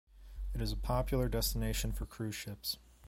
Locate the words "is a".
0.61-0.77